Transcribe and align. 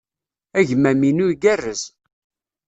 Agmam-inu 0.59 1.25
igerrez. 1.33 1.81